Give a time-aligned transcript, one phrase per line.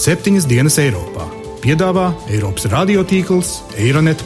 [0.00, 1.26] septiņas dienas Eiropā.
[1.60, 4.22] Piedāvā Eiropas radiotīkls Eironet.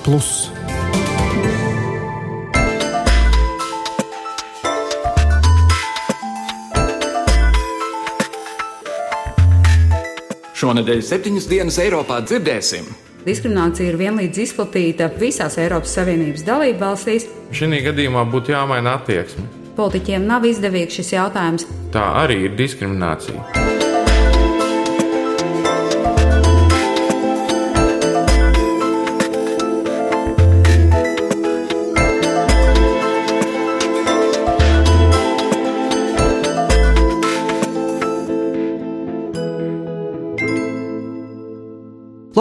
[10.54, 12.86] Šonadēļ septiņas dienas Eiropā dzirdēsim.
[13.24, 17.26] Diskriminācija ir vienlīdz izplatīta visās Eiropas Savienības dalību valstīs.
[17.50, 19.48] Šī gadījumā būtu jāmaina attieksme.
[19.74, 21.66] Politiķiem nav izdevīgs šis jautājums.
[21.90, 23.63] Tā arī ir diskriminācija.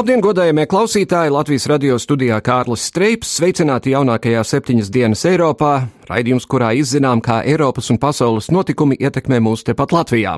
[0.03, 1.31] Labdien, godājamie klausītāji!
[1.31, 5.69] Latvijas radio studijā Kārlis Streips sveicināti jaunākajā septiņas dienas Eiropā,
[6.09, 10.37] raidījums, kurā izzinām, kā Eiropas un pasaules notikumi ietekmē mūs tepat Latvijā.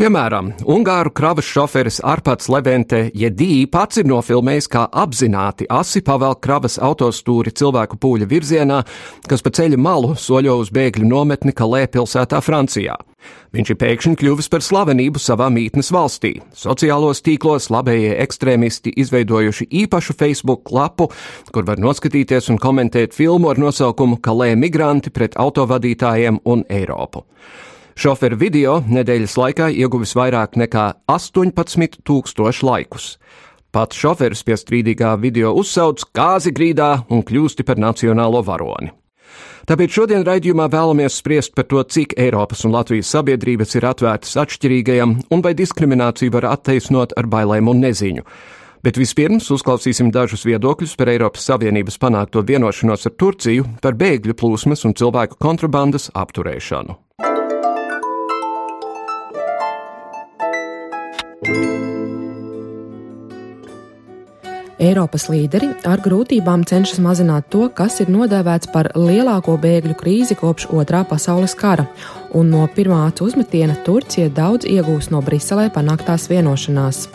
[0.00, 6.78] Piemēram, Ungāru kravas šoferis Arpats Levente Jedī pats ir nofilmējis, kā apzināti asi pavelk kravas
[6.82, 8.82] autostūri cilvēku pūļa virzienā,
[9.28, 12.98] kas pa ceļa malu soļo uz bēgļu nometni Kalē pilsētā Francijā.
[13.52, 16.32] Viņš ir pēkšņi kļuvis par slavenību savā mītnes valstī.
[16.56, 21.10] Sociālos tīklos labējie ekstrēmisti izveidojuši īpašu Facebook lapu,
[21.52, 27.24] kur var noskatīties un komentēt filmu ar nosaukumu Kalē migranti pret autovadītājiem un Eiropu.
[27.94, 33.18] Šoferu video nedēļas laikā ieguvis vairāk nekā 18 tūkstošu laikus.
[33.72, 38.90] Pats šoferis pie strīdīgā video uzsauc kāzi grīdā un kļūsti par nacionālo varoni.
[39.68, 45.14] Tāpēc šodien raidījumā vēlamies spriest par to, cik Eiropas un Latvijas sabiedrības ir atvērtas atšķirīgajam
[45.30, 48.26] un vai diskrimināciju var attaisnot ar bailēm un neziņu.
[48.82, 54.82] Bet vispirms uzklausīsim dažus viedokļus par Eiropas Savienības panākto vienošanos ar Turciju par bēgļu plūsmas
[54.88, 56.98] un cilvēku kontrabandas apturēšanu.
[64.82, 70.66] Eiropas līderi ar grūtībām cenšas mazināt to, kas ir nodēvēts par lielāko bēgļu krīzi kopš
[70.74, 71.86] otrā pasaules kara,
[72.38, 77.06] un no pirmā acu uzmetiena Turcija daudz iegūs no Briselē panāktās vienošanās.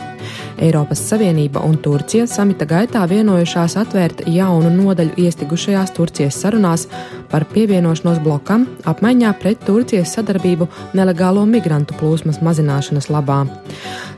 [0.61, 6.87] Eiropas Savienība un Turcija samita gaitā vienojušās atvērt jaunu nodaļu iestigušajās Turcijas sarunās
[7.31, 13.43] par pievienošanos blokam apmaiņā pret Turcijas sadarbību nelegālo migrantu plūsmas mazināšanas labā.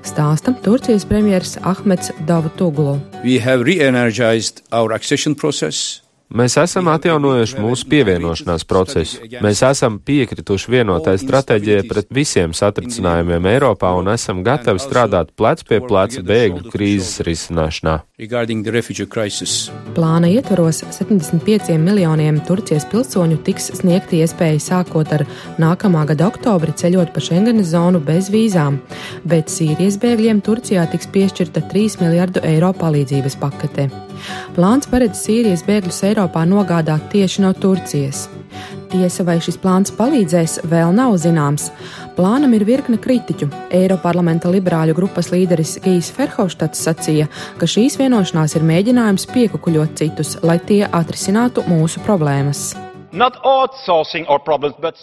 [0.07, 2.99] Stāsta Turcijas premjeras Ahmeds Davutoglu.
[6.29, 9.17] Mēs esam atjaunojuši mūsu pievienošanās procesu.
[9.41, 15.79] Mēs esam piekrituši vienotai stratēģijai pret visiem satricinājumiem Eiropā un esam gatavi strādāt plec pie
[15.81, 17.95] pleca bēgļu krīzes risināšanā.
[19.97, 25.25] Plāna ietvaros 75 miljoniem Turcijas pilsoņu tiks sniegta iespēja sākot ar
[25.57, 28.77] nākamā gada oktobri ceļot pa Schengenes zonu bez vīzām,
[29.25, 33.89] bet Sīrijas bēgļiem Turcijā tiks piešķirta 3 miljardu eiro palīdzības pakete.
[34.55, 38.27] Plāns paredz Sīrijas bēgļus Eiropā nogādāt tieši no Turcijas.
[38.89, 41.67] Tiesa, vai šis plāns palīdzēs, vēl nav zināms.
[42.17, 43.47] Plānam ir virkne kritiķu.
[43.75, 47.29] Eiroparlamenta liberāļu grupas līderis Gijs Ferhofštats sacīja,
[47.61, 52.71] ka šīs vienošanās ir mēģinājums piekukuļot citus, lai tie atrisinātu mūsu problēmas.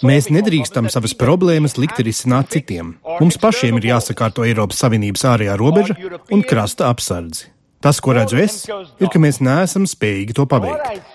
[0.07, 2.95] Mēs nedrīkstam savas problēmas likt risināt citiem.
[3.19, 5.99] Mums pašiem ir jāsakārto Eiropas Savienības ārējā robeža
[6.31, 7.56] un krasta apsardzi.
[7.81, 11.11] Tas, ko redzu es, ir, ka mēs neesam spējīgi to paveikt.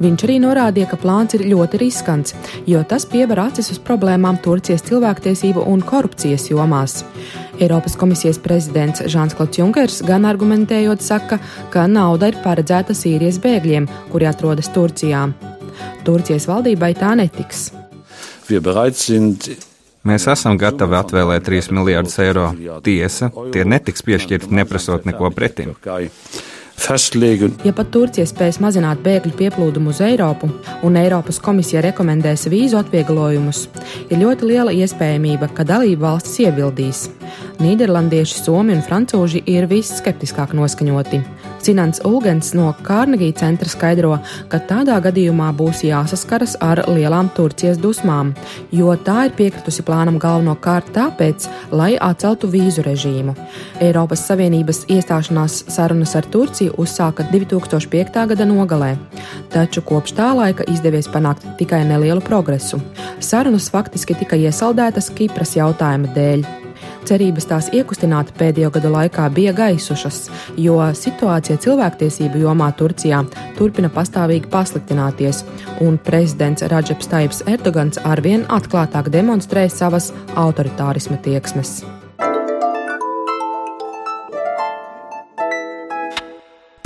[0.00, 2.36] Viņš arī norādīja, ka plāns ir ļoti riskants,
[2.70, 7.00] jo tas piever acis uz problēmām Turcijas cilvēktiesību un korupcijas jomās.
[7.60, 11.40] Eiropas komisijas prezidents Žāns Klauds Junkers gan argumentējot saka,
[11.74, 15.26] ka nauda ir paredzēta Sīrijas bēgļiem, kuri atrodas Turcijā.
[16.06, 17.72] Turcijas valdībai tā netiks.
[18.48, 19.50] Wir bereit sind
[20.08, 22.46] Mēs esam gatavi atvēlēt 3 miljārdus eiro.
[22.84, 25.74] Tiesa, tie netiks piešķirti neprasot neko pretim.
[26.80, 30.48] Ja pat Turcija spēs mazināt bēgļu pieplūdumu uz Eiropu
[30.86, 33.66] un Eiropas komisija rekomendēs vīzu atvieglojumus,
[34.08, 37.04] ir ļoti liela iespējamība, ka dalību valstis iebildīs.
[37.60, 41.20] Nīderlandieši, somi un francūži ir visskeptiskāk noskaņoti.
[41.60, 44.14] Cinants Ulgens no Kārnegija centra skaidro,
[44.48, 48.32] ka tādā gadījumā būs jāsaskaras ar lielām Turcijas dusmām,
[48.72, 53.36] jo tā ir piekritusi plānam galvenokārt tāpēc, lai atceltu vīzu režīmu.
[53.80, 58.24] Eiropas Savienības iestāšanās sarunas ar Turciju uzsāka 2005.
[58.32, 58.94] gada nogalē,
[59.52, 62.80] taču kopš tā laika izdevies panākt tikai nelielu progresu.
[63.20, 66.59] Sarunas faktiski tika iesaldētas Kipras jautājuma dēļ.
[67.08, 70.22] Cerības tās iekustināt pēdējo gadu laikā bija gaisušas,
[70.60, 73.22] jo situācija cilvēktiesību jomā Turcijā
[73.58, 75.44] turpina pastāvīgi pasliktināties,
[75.84, 81.80] un prezidents Radžeps Taips Erdogans arvien atklātāk demonstrē savas autoritārisma tieksmes.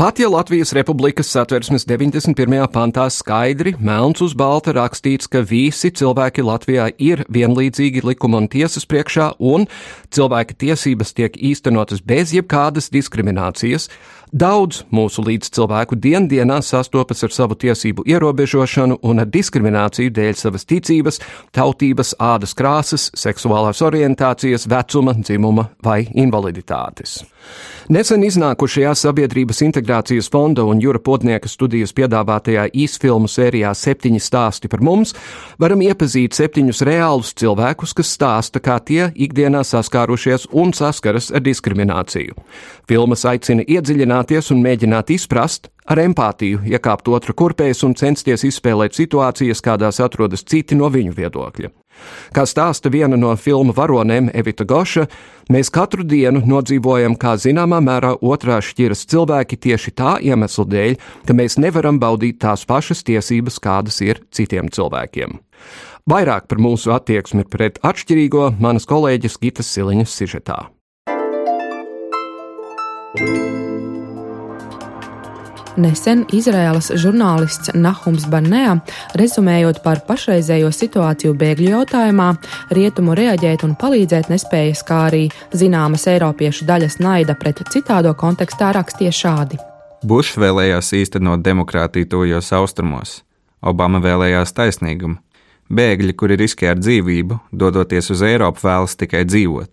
[0.05, 2.67] Pat ja Latvijas Republikas satversmes 91.
[2.69, 8.85] pantā skaidri, melns uz balta rakstīts, ka visi cilvēki Latvijā ir vienlīdzīgi likuma un tiesas
[8.85, 9.65] priekšā, un
[10.13, 13.89] cilvēka tiesības tiek īstenotas bez jebkādas diskriminācijas,
[14.35, 21.21] Daudz mūsu līdzcilvēku diendienā sastopas ar savu tiesību ierobežošanu un ar diskrimināciju dēļ savas ticības,
[21.55, 27.21] tautības, ādas krāsas, seksuālās orientācijas, vecuma, dzimuma vai invaliditātes.
[27.93, 34.81] Nesen iznākušajā Sabiedrības integrācijas fonda un Jūra Podnieka studijas piedāvātajā īsfilmu sērijā Septiņi stāsti par
[34.81, 35.13] mums
[35.61, 42.41] varam iepazīt septiņus reālus cilvēkus, kas stāsta, kā tie ikdienā saskārušies un saskaras ar diskrimināciju.
[42.89, 49.61] Filmas aicina iedziļināties un mēģināt izprast, ar empātiju iekāpt otra kurpēs un censties izspēlēt situācijas,
[49.61, 51.75] kādās atrodas citi no viņu viedokļa.
[52.35, 55.07] Kā stāsta viena no filmu varonēm Evita Goša,
[55.53, 60.95] mēs katru dienu nodzīvojam, kā zināmā mērā otrā šķiras cilvēki tieši tā iemesla dēļ,
[61.27, 65.39] ka mēs nevaram baudīt tās pašas tiesības, kādas ir citiem cilvēkiem.
[66.11, 70.65] Vairāk par mūsu attieksmi pret atšķirīgo manas kolēģis Gitas Siliņas sižetā.
[73.17, 73.64] thank you
[75.75, 78.77] Nesen Izraēlas žurnālists Nahums Barnea,
[79.19, 82.29] rezumējot par pašreizējo situāciju bēgļu jautājumā,
[82.77, 89.15] rietumu reaģēt un palīdzēt nespējas, kā arī zināmas eiropiešu daļas naida pret citādo kontekstā rakstīja
[89.19, 89.59] šādi.
[90.07, 93.23] Bušs vēlējās īstenot demokrātiju tojos austrumos,
[93.65, 95.19] Obama vēlējās taisnīgumu.
[95.75, 99.73] Bēgļi, kuri riskē ar dzīvību, dodoties uz Eiropu, vēlas tikai dzīvot.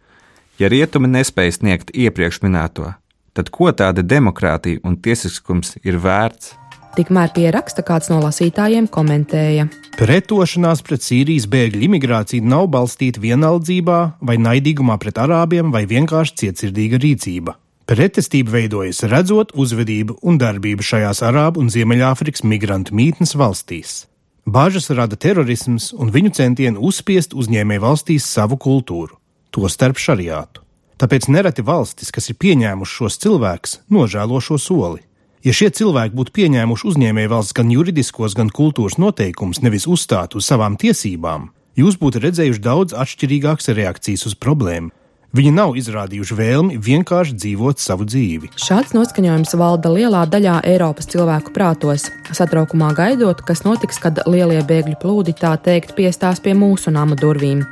[0.58, 2.94] Ja rietumi nespēj sniegt iepriekš minēto,
[3.38, 6.58] tad ko tāda demokrātija un tiesiskums ir vērts?
[6.92, 14.00] Tikmēr pie raksta kāds no lasītājiem komentēja: Pretošanās pret Sīrijas bēgļu imigrāciju nav balstīta vienaldzībā
[14.20, 17.56] vai naidīgumā pret arābiem vai vienkārši cietsirdīga rīcība.
[17.92, 24.06] Pretestība veidojas redzot uzvedību un darbību šajās Arābu un Ziemeļāfrikas migrantu mītnes valstīs.
[24.48, 29.18] Bāžas rada terorisms un viņu centieni uzspiest uzņēmēju valstīs savu kultūru,
[29.52, 30.61] tostarp šariātu.
[31.02, 35.02] Tāpēc nereti valstis, kas ir pieņēmušas šos cilvēkus, nožēlo šo soli.
[35.42, 40.46] Ja šie cilvēki būtu pieņēmuši uzņēmēju valsts gan juridiskos, gan kultūras noteikumus, nevis uzstātu uz
[40.46, 44.94] savām tiesībām, jūs būtu redzējuši daudz atšķirīgākas reakcijas uz problēmu.
[45.34, 48.52] Viņi nav izrādījuši vēlmi vienkārši dzīvot savu dzīvi.
[48.60, 55.00] Šāds noskaņojums valda lielā daļā Eiropas cilvēku prātos, satraukumā gaidot, kas notiks, kad lielie bēgļu
[55.02, 57.64] plūdi tā teikt piestās pie mūsu nama durvīm.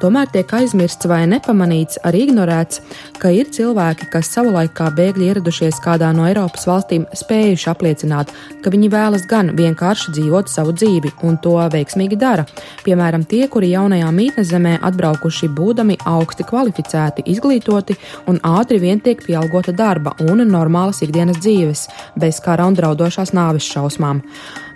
[0.00, 2.80] Tomēr tiek aizmirsts vai nepamanīts, arī ignorēts,
[3.20, 8.32] ka ir cilvēki, kas savulaik kā bēgļi ieradušies kādā no Eiropas valstīm, spējuši apliecināt,
[8.64, 12.46] ka viņi vēlas gan vienkārši dzīvot savu dzīvi, un to veiksmīgi dara.
[12.86, 17.98] Piemēram, tie, kuri jaunajā mītnes zemē atbraukuši būdami augsti kvalificēti, izglītoti
[18.32, 21.86] un ātri vien tiek pieaugota darba un normālas ikdienas dzīves,
[22.16, 24.24] bez kara un draudošās nāves šausmām.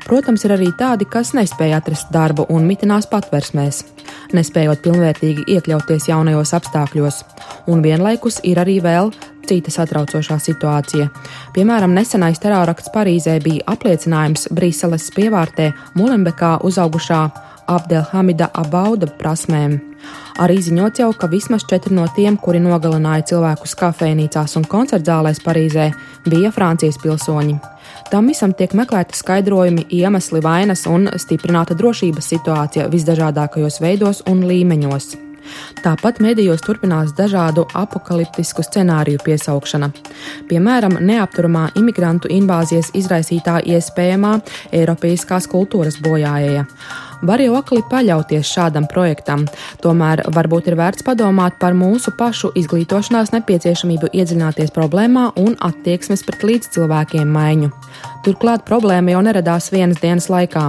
[0.05, 3.81] Protams, ir arī tādi, kas nespēja atrast darbu un mitinās patversmēs,
[4.37, 7.23] nespējot pilnvērtīgi iekļauties jaunajos apstākļos.
[7.73, 9.15] Un vienlaikus ir arī vēl
[9.49, 11.09] cita satraucošā situācija.
[11.57, 17.25] Piemēram, nesenais terorakts Parīzē bija apliecinājums Brīseles pievārtē Mulembekā uzaugušā
[17.73, 19.79] Abdelhamida Abauda prasmēm.
[20.45, 25.93] Arī ziņots jau, ka vismaz četri no tiem, kuri nogalināja cilvēkus kafejnīcās un koncertzālēs Parīzē,
[26.29, 27.74] bija Francijas pilsoņi.
[28.11, 35.15] Tam visam tiek meklēti skaidrojumi, iemesli, vainas un stiprināta drošības situācija visdažādākajos veidos un līmeņos.
[35.85, 39.91] Tāpat medijos turpinās dažādu apakaliptisku scenāriju piesaukšana.
[40.49, 44.39] Piemēram, neapturamā imigrantu invāzijas izraisītā iespējamā
[44.73, 46.65] Eiropijas kultūras bojājēja.
[47.25, 49.47] Var jau akli paļauties šādam projektam,
[49.81, 56.45] tomēr varbūt ir vērts padomāt par mūsu pašu izglītošanās nepieciešamību iedziļināties problēmā un attieksmes pret
[56.51, 57.73] līdzcilvēkiem maiņu.
[58.25, 60.63] Turklāt problēma jau neradās vienas dienas laikā.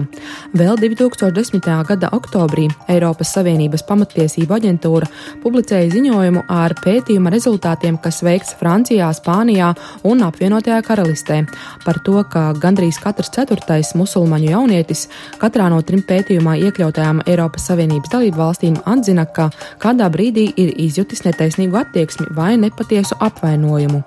[0.60, 1.70] Vēl 2010.
[1.88, 5.08] gada oktobrī Eiropas Savienības pamatiesība aģentūra
[5.44, 9.70] publicēja ziņojumu ar pētījuma rezultātiem, kas veikts Francijā, Spānijā
[10.04, 11.38] un apvienotajā karalistē,
[11.86, 15.06] par to, ka gandrīz katrs ceturtais musulmaņu jaunietis
[15.40, 19.48] katrā no trim pētījumā iekļautajām Eiropas Savienības dalību valstīm atzina, ka
[19.80, 24.04] kādā brīdī ir izjutis netaisnīgu attieksmi vai nepatiesu apvainojumu.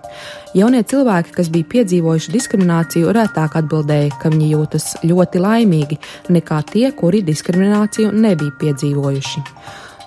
[0.57, 5.99] Jaunie cilvēki, kas bija piedzīvojuši diskrimināciju, retāk atbildēja, ka viņi jūtas ļoti laimīgi
[6.33, 9.45] nekā tie, kuri diskrimināciju nebija piedzīvojuši.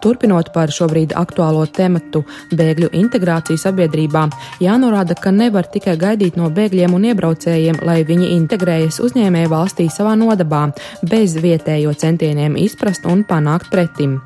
[0.01, 2.23] Turpinot par šobrīd aktuālo tematu
[2.57, 4.25] bēgļu integrāciju sabiedrībā,
[4.63, 10.17] jānorāda, ka nevar tikai gaidīt no bēgļiem un iebraucējiem, lai viņi integrējas uzņēmēju valstī savā
[10.17, 10.71] nodabā,
[11.05, 14.17] bez vietējo centieniem izprast un panākt pretim.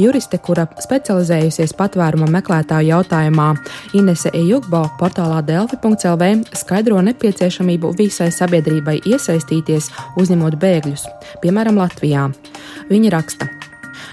[0.00, 3.48] Juriste, kura specializējusies patvēruma meklētāju jautājumā,
[3.98, 9.90] Inese Ejugbo portālā delfi.lv skaidro nepieciešamību visai sabiedrībai iesaistīties,
[10.20, 11.08] uzņemot bēgļus,
[11.44, 12.30] piemēram, Latvijā.
[12.92, 13.71] Viņa raksta.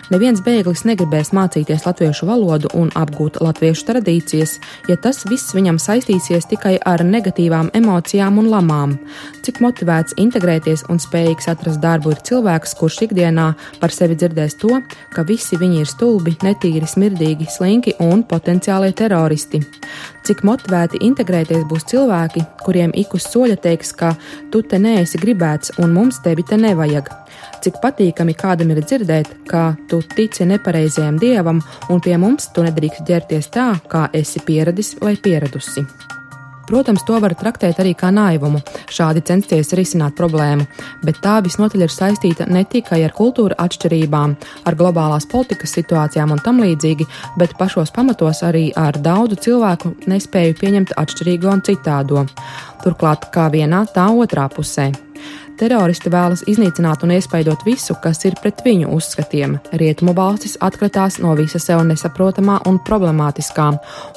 [0.09, 4.55] Neviens bēglis negribēs mācīties latviešu valodu un apgūt latviešu tradīcijas,
[4.89, 8.95] ja tas viss viņam saistīsies tikai ar negatīvām emocijām un lamām.
[9.45, 14.81] Cik motivēts integrēties un spējīgs atrast darbu ir cilvēks, kurš ikdienā par sevi dzirdēs to,
[15.13, 19.61] ka visi viņi ir stulbi, netīri, smirdīgi, slinki un potenciālie teroristi.
[20.29, 24.11] Cik motivēti integrēties būs cilvēki, kuriem ik uz soļa teiks, ka
[24.53, 27.09] tu te neesi gribēts un mums tevi te nevajag
[27.63, 33.07] cik patīkami kādam ir dzirdēt, ka tu tici nepareizajam dievam, un pie mums tu nedrīkst
[33.09, 35.85] ģērties tā, kā esi pieradis vai pieradusi.
[36.69, 38.59] Protams, to var traktēt arī kā naivumu,
[38.93, 40.67] šādi censties risināt problēmu,
[41.01, 44.35] bet tā visnotaļ ir saistīta ne tikai ar kultūra atšķirībām,
[44.69, 47.09] ar globālās politikas situācijām un tam līdzīgi,
[47.41, 52.27] bet pašos pamatos arī ar daudzu cilvēku nespēju pieņemt atšķirīgo un citādo.
[52.85, 54.91] Turklāt kā vienā, tā otrā pusē.
[55.59, 59.57] Teroristi vēlas iznīcināt un iespaidot visu, kas ir pret viņu uzskatiem.
[59.81, 63.65] Rietumu valstis atkritās no visa sev nesaprotamā un problemātiskā,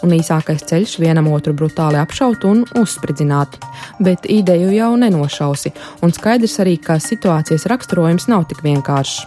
[0.06, 3.58] un īsākais ceļš vienam otru brutāli apšaut un uzspridzināt.
[3.98, 5.74] Bet ideju jau nenošausi,
[6.06, 9.26] un skaidrs arī, ka situācijas raksturojums nav tik vienkāršs.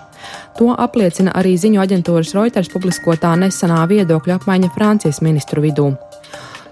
[0.56, 5.92] To apliecina arī ziņu aģentūras Reuters publiskotā nesenā viedokļa apmaiņa Francijas ministru vidū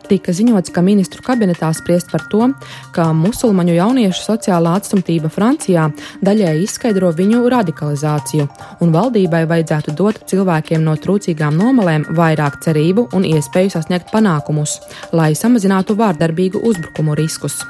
[0.09, 2.49] tika ziņots, ka ministru kabinetā spriest par to,
[2.95, 5.89] ka musulmaņu jauniešu sociālā atstumtība Francijā
[6.25, 8.47] daļēji izskaidro viņu radikalizāciju,
[8.83, 14.79] un valdībai vajadzētu dot cilvēkiem no trūcīgām nomalēm vairāk cerību un iespēju sasniegt panākumus,
[15.13, 17.61] lai samazinātu vārdarbīgu uzbrukumu riskus.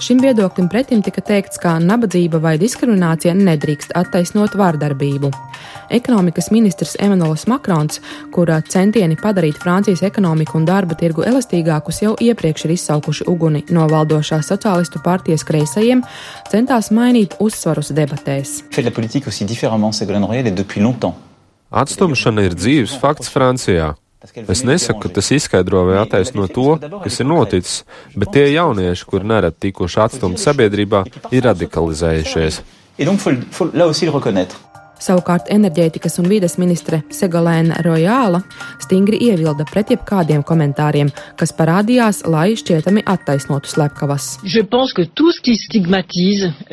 [0.00, 5.30] Šim viedoklim pretim tika teikts, ka nabadzība vai diskriminācija nedrīkst attaisnot vārdarbību.
[5.96, 8.02] Ekonomikas ministrs Emanuels Makrons,
[8.34, 13.88] kura centieni padarīt Francijas ekonomiku un darba tirgu elastīgākus jau iepriekš ir izsaukuši uguni no
[13.88, 16.04] valdošās sociālistu partijas kreisajiem,
[16.52, 18.60] centās mainīt uzsvarus debatēs.
[21.72, 23.94] Atstumšana ir dzīves fakts Francijā.
[24.48, 27.82] Es nesaku, ka tas izskaidro vai attaisno to, kas ir noticis,
[28.16, 32.62] bet tie jaunieši, kuri nerad tikuši atstumti sabiedrībā, ir radikalizējušies.
[35.02, 38.40] Savukārt enerģētikas un vides ministre Segolēna Rojāla
[38.82, 44.28] stingri iebilda pret jebkādiem komentāriem, kas parādījās, lai šķietami attaisnotu slepkavas.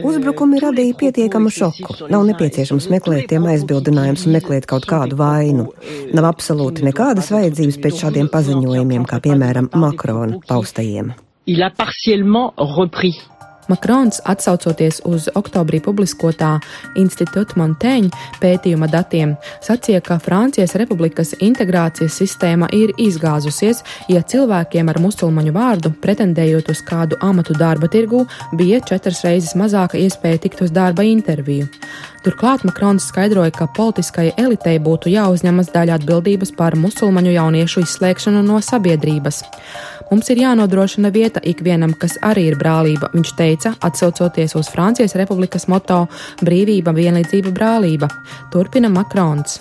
[0.03, 1.97] Uzbrukumi radīja pietiekamu šoku.
[2.13, 5.67] Nav nepieciešams meklēt tiem aizbildinājumus un meklēt kaut kādu vainu.
[6.15, 11.13] Nav absolūti nekādas vajadzības pēc šādiem paziņojumiem, kā piemēram Makrona paustajiem.
[11.45, 13.19] Il a partiellement repris
[13.71, 16.57] Makrons, atsaucoties uz oktobrī publiskotā
[16.99, 24.99] Institūta Montaigne pētījuma datiem, sacīja, ka Francijas republikas integrācijas sistēma ir izgāzusies, ja cilvēkiem ar
[25.03, 28.25] musulmaņu vārdu, pretendējot uz kādu amatu darba tirgū,
[28.59, 31.69] bija četras reizes mazāka iespēja tikt uz darba interviju.
[32.23, 38.61] Turklāt Makrons skaidroja, ka politiskai elitei būtu jāuzņemas daļa atbildības par musulmaņu jauniešu izslēgšanu no
[38.63, 39.41] sabiedrības.
[40.13, 45.65] Mums ir jānodrošina vieta ikvienam, kas arī ir brālība, viņš teica, atsaucoties uz Francijas republikas
[45.65, 46.03] moto
[46.45, 48.11] Brīvība, vienlīdzība, brālība.
[48.53, 49.57] Turpina Makrons.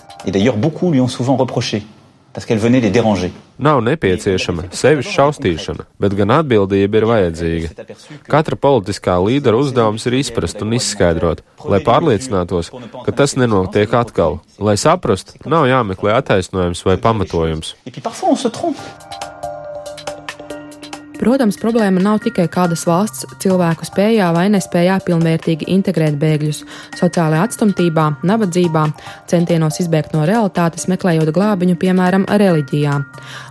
[3.63, 7.89] Nav nepieciešama sevis šaustīšana, bet gan atbildība ir vajadzīga.
[8.29, 12.75] Katra politiskā līdera uzdevums ir izprast un izskaidrot, lai pārliecinātos,
[13.09, 14.43] ka tas nenotiek atkal.
[14.61, 17.77] Lai saprastu, nav jāmeklē attaisnojums vai pamatojums.
[21.23, 26.65] Protams, problēma nav tikai kādas valsts cilvēku spējā vai nespējā pilnvērtīgi integrēt bēgļus,
[26.99, 28.83] sociālajā atstumtībā, nabadzībā,
[29.31, 32.97] centienos izbēgt no realitātes, meklējot glābiņu, piemēram, reliģijā.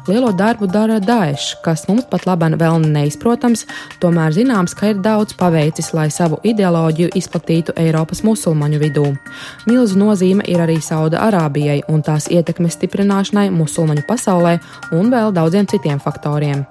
[0.09, 3.63] Lielo darbu dara Daesh, kas mums pat labāk vēl neizprotams,
[4.03, 9.05] tomēr zināms, ka ir daudz paveicis, lai savu ideoloģiju izplatītu Eiropas musulmaņu vidū.
[9.69, 14.57] Milzu nozīme ir arī Sauda Arābijai un tās ietekmes stiprināšanai musulmaņu pasaulē
[14.99, 16.67] un vēl daudziem citiem faktoriem.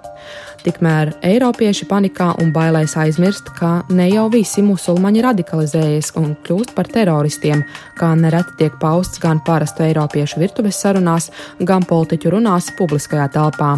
[0.60, 6.90] Tikmēr Eiropieši panikā un bailēs aizmirst, ka ne jau visi musulmaņi radikalizējas un kļūst par
[6.92, 7.62] teroristiem,
[7.96, 11.30] kā nereti tiek pausts gan parastu Eiropiešu virtuves sarunās,
[11.64, 13.70] gan politiķu runās publiskajā telpā.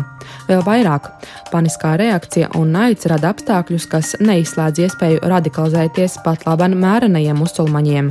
[0.48, 1.06] Vēl vairāk,
[1.52, 8.10] paniskā reakcija un naids rada apstākļus, kas neizslēdz iespēju radikalizēties pat labam mērenajiem musulmaņiem.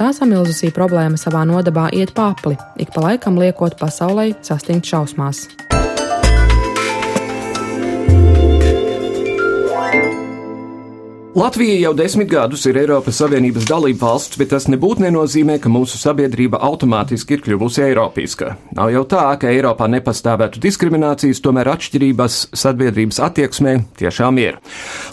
[0.00, 5.46] Tā samilzusī problēma savā nodabā iet pārpli, ik pa laikam liekot pasaulē sastingt šausmās.
[11.34, 15.94] Latvija jau desmit gadus ir Eiropas Savienības dalība valsts, bet tas nebūtu nenozīmē, ka mūsu
[15.94, 18.56] sabiedrība automātiski ir kļuvusi eiropeiska.
[18.74, 24.58] Nav jau tā, ka Eiropā nepastāvētu diskriminācijas, tomēr atšķirības sabiedrības attieksmē tiešām ir.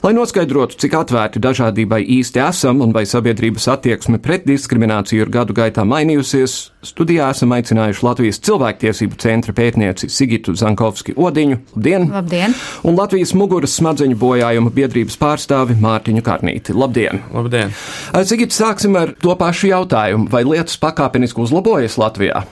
[0.01, 5.53] Lai noskaidrotu, cik atvērti dažādībai īsti esam un vai sabiedrības attieksme pret diskrimināciju ir gadu
[5.53, 11.61] gaitā mainījusies, studijā esam aicinājuši Latvijas cilvēktiesību centra pētnieci Sigitu Zankovski Odiņu.
[11.75, 12.09] Labdien!
[12.09, 12.57] Labdien!
[12.81, 16.06] Un Latvijas muguras smadzeņu bojājuma biedrības pārstāvi Mārtiņu.
[16.07, 16.73] Mārtiņu Kārnīti.
[16.75, 17.19] Labdien!
[17.35, 17.73] Labdien!
[18.15, 22.45] Cik sāksim ar to pašu jautājumu, vai lietas pakāpeniski uzlabojas Latvijā?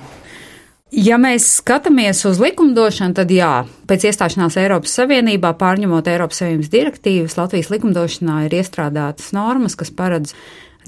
[0.91, 7.38] Ja mēs skatāmies uz likumdošanu, tad jā, pēc iestāšanās Eiropas Savienībā, pārņemot Eiropas Savienības direktīvas,
[7.39, 10.35] Latvijas likumdošanā ir iestrādātas normas, kas paredz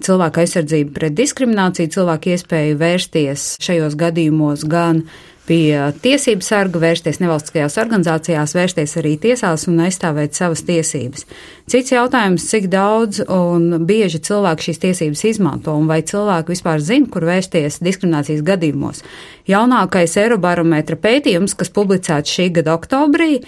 [0.03, 5.05] cilvēku aizsardzību pret diskrimināciju, cilvēku iespēju vērsties šajos gadījumos gan
[5.47, 5.71] pie
[6.03, 11.23] tiesību sarga, vērsties nevalstiskajās organizācijās, vērsties arī tiesās un aizstāvēt savas tiesības.
[11.71, 17.07] Cits jautājums, cik daudz un bieži cilvēki šīs tiesības izmanto un vai cilvēki vispār zina,
[17.11, 19.01] kur vērsties diskriminācijas gadījumos.
[19.47, 23.41] Jaunākais Eirobarometra pētījums, kas publicēts šī gada oktobrī,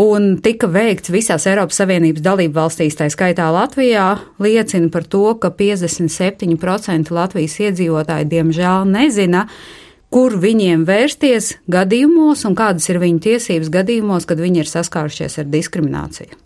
[0.00, 4.08] un tika veikts visās Eiropas Savienības dalību valstīs, tā skaitā Latvijā,
[4.42, 9.46] liecina par to, ka 57% Latvijas iedzīvotāji diemžēl nezina,
[10.14, 15.48] kur viņiem vērsties gadījumos un kādas ir viņu tiesības gadījumos, kad viņi ir saskārušies ar
[15.50, 16.38] diskrimināciju.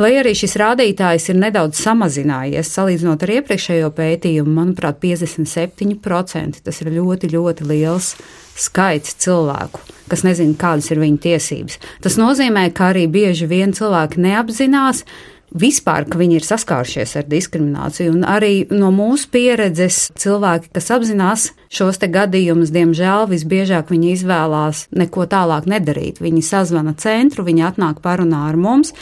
[0.00, 6.62] Lai arī šis rādītājs ir nedaudz samazinājies, salīdzinot ar iepriekšējo pētījumu, manuprāt, 57%.
[6.64, 8.14] Tas ir ļoti, ļoti liels
[8.58, 11.78] skaits cilvēku, kas nezina, kādas ir viņu tiesības.
[12.04, 15.04] Tas nozīmē, ka arī bieži vien cilvēki neapzinās,
[15.52, 18.16] vispār, ka viņi ir saskārušies ar diskrimināciju.
[18.16, 24.86] Un arī no mūsu pieredzes cilvēki, kas apzinās šos te gadījumus, diemžēl visbiežāk viņi izvēlās
[24.92, 26.20] neko tālāk nedarīt.
[26.22, 28.92] Viņi sazvana centru, viņi atnāk parunā ar mums,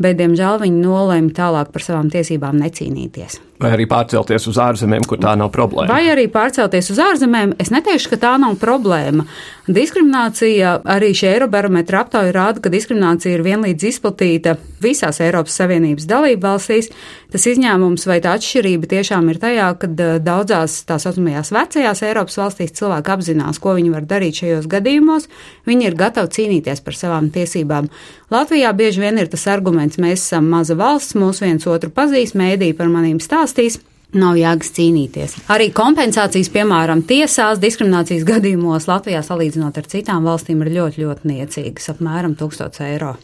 [0.00, 3.40] bet, diemžēl, viņi nolēma tālāk par savām tiesībām necīnīties.
[3.62, 5.86] Vai arī pārcelties uz ārzemēm, kur tā nav problēma.
[5.88, 9.24] Vai arī pārcelties uz ārzemēm, es neteikšu, ka tā nav problēma.
[9.70, 16.42] Diskriminācija arī šī Eirobarometra aptauja rāda, ka diskriminācija ir vienlīdz izplatīta visās Eiropas Savienības dalību
[16.42, 16.90] valstīs.
[17.32, 22.76] Tas izņēmums vai tā atšķirība tiešām ir tajā, ka daudzās tā saucamajās vecajās Eiropas valstīs
[22.76, 25.30] cilvēki apzinās, ko viņi var darīt šajos gadījumos.
[25.64, 27.88] Viņi ir gatavi cīnīties par savām tiesībām.
[28.34, 32.74] Latvijā bieži vien ir tas arguments, mēs esam maza valsts, mūs viens otru pazīst, mēdī
[32.76, 33.93] par manīm stāst valstīs.
[34.14, 35.36] Nav jēgas cīnīties.
[35.50, 41.90] Arī kompensācijas, piemēram, tiesās diskriminācijas gadījumos Latvijā salīdzinot ar citām valstīm ir ļoti, ļoti niecīgas-
[41.94, 43.16] apmēram 1000 eiro.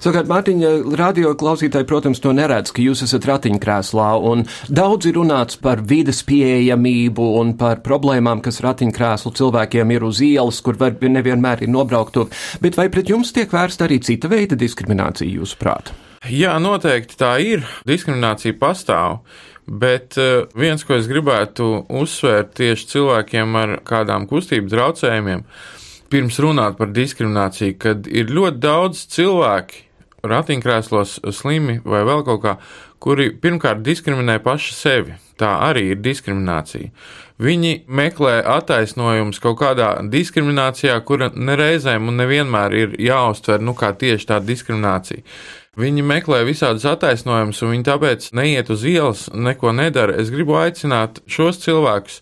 [0.00, 5.60] Savukārt, Mārtiņa, radio klausītāji, protams, to neredz, ka jūs esat ratiņkrēslā, un daudz ir runāts
[5.60, 11.62] par vides pieejamību un par problēmām, kas ratiņkrēslu cilvēkiem ir uz ielas, kur var nevienmēr
[11.62, 12.28] ir nobrauktu,
[12.60, 15.92] bet vai pret jums tiek vērsta arī cita veida diskriminācija, jūsuprāt?
[16.28, 17.62] Jā, noteikti tā ir.
[17.88, 19.22] Diskriminācija pastāv.
[19.66, 25.44] Bet uh, viens, ko es gribētu uzsvērt tieši cilvēkiem ar kādām kustību traucējumiem,
[26.10, 29.86] pirms runāt par diskrimināciju, kad ir ļoti daudz cilvēki,
[30.26, 32.56] ratiņkrēslos slimi vai vēl kaut kā,
[33.00, 35.16] kuri pirmkārt diskriminē paši sevi.
[35.40, 36.90] Tā arī ir diskriminācija.
[37.40, 44.28] Viņi meklē attaisnojumus kaut kādā diskriminācijā, kura nereizēm un nevienmēr ir jāuztver nu, kā tieši
[44.28, 45.24] tā diskriminācija.
[45.78, 50.16] Viņi meklē visādus attaisnojumus, un viņi tāpēc neiet uz ielas, neko nedara.
[50.18, 52.16] Es gribu aicināt šos cilvēkus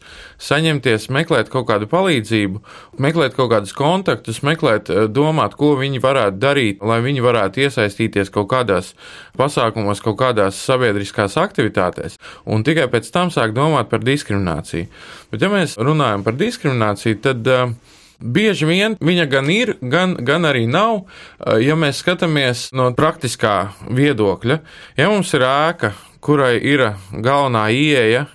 [0.44, 2.60] saņemties, meklēt kaut kādu palīdzību,
[3.00, 8.28] meklēt kaut kādus kontaktus, meklēt, eh, domāt, ko viņi varētu darīt, lai viņi varētu iesaistīties
[8.28, 8.92] kaut kādās
[9.40, 14.92] pasākumos, kaut kādās sabiedriskās aktivitātēs, un tikai pēc tam sāk domāt par diskrimināciju.
[15.32, 17.72] Bet, ja mēs runājam par diskrimināciju, tad uh,
[18.18, 21.04] Bieži vien viņa gan ir, gan, gan arī nav.
[21.38, 24.58] Eh, ja mēs skatāmies no praktiskā viedokļa,
[24.98, 28.26] ja mums ir ēka, kurai ir galvenā ieeja,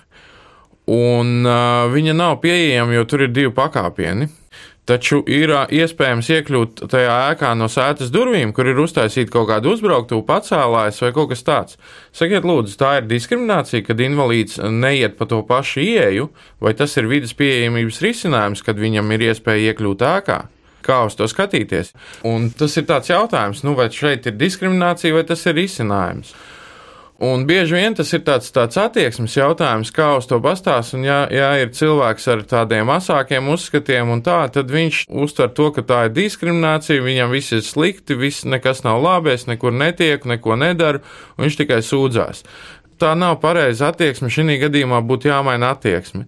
[0.88, 4.26] un uh, viņa nav pieejama, jo tur ir divi pakāpieni,
[4.84, 10.26] Taču ir iespējams iekļūt tajā ēkā no sētas durvīm, kur ir uztaisīta kaut kāda uzbrauktuve,
[10.28, 11.78] pacēlājas vai kaut kas tāds.
[12.12, 16.28] Sakiet, lūdzu, tā ir diskriminācija, kad invalīds neiet pa to pašu ieeju,
[16.60, 20.38] vai tas ir vidas pieejamības risinājums, kad viņam ir iespēja iekļūt ēkā?
[20.84, 21.94] Kā uz to skatīties?
[22.28, 26.36] Un tas ir tāds jautājums, nu, vai šeit ir diskriminācija vai tas ir risinājums.
[27.22, 30.96] Un bieži vien tas ir tāds, tāds attieksmes jautājums, kā uz to pastāst.
[30.98, 35.84] Un, ja, ja ir cilvēks ar tādiem asākiem uzskatiem, tā, tad viņš uztver to, ka
[35.86, 40.58] tā ir diskriminācija, viņam viss ir slikti, viss nekas nav labi, es nekur netieku, neko
[40.58, 41.04] nedaru,
[41.36, 42.42] un viņš tikai sūdzās.
[42.98, 46.26] Tā nav pareiza attieksme, šī gadījumā būtu jāmaina attieksme.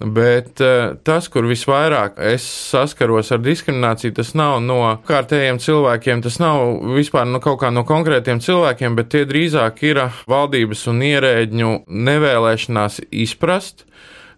[0.00, 6.38] Bet uh, tas, kur visvairāk es saskaros ar diskrimināciju, tas nav no kārtējiem cilvēkiem, tas
[6.40, 6.62] nav
[6.96, 11.74] vispār no kaut kā no konkrētiem cilvēkiem, bet tie drīzāk ir valdības un ierēģņu
[12.08, 13.84] nevēlēšanās izprast,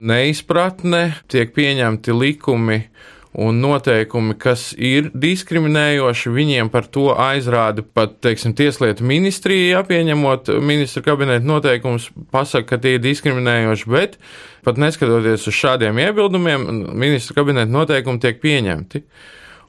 [0.02, 2.80] neizpratne, tiek pieņemti likumi
[3.32, 10.50] un noteikumi, kas ir diskriminējoši, viņiem par to aizrāda pat, teiksim, Tieslietu ministrija, ja pieņemot
[10.60, 14.18] ministra kabineta noteikumus, pasaka, ka tie ir diskriminējoši, bet
[14.66, 19.06] pat neskatoties uz šādiem iebildumiem, ministra kabineta noteikumi tiek pieņemti.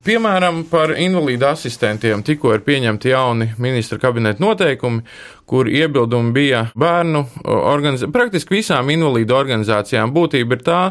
[0.04, 5.00] Piemēram, par invalīdu asistentiem tikko ir pieņemti jauni ministra kabineta noteikumi,
[5.48, 10.12] kur iebildumi bija bērnu organizācijām, praktiski visām invalīdu organizācijām.
[10.12, 10.82] Būtība ir tā,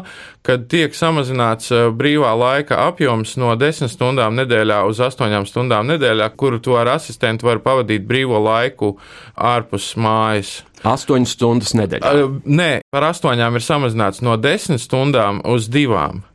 [0.41, 6.57] ka tiek samazināts brīvā laika apjoms no 10 stundām nedēļā uz 8 stundām nedēļā, kuru
[6.63, 8.95] to ar asistentu var pavadīt brīvo laiku
[9.37, 10.63] ārpus mājas.
[10.81, 12.17] 8 stundas nedēļā?
[12.49, 16.32] Nē, par 8 ir samazināts no 10 stundām uz 2.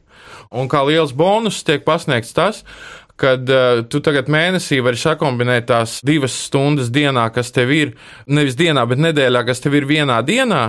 [0.48, 2.62] Un kā liels bonus tiek pasniegts tas,
[3.18, 7.94] kad uh, tu tagad mēnesī vari sakombinēt tās divas stundas dienā, kas tev ir,
[8.31, 10.64] nevis dienā, bet nedēļā, kas tev ir vienā dienā,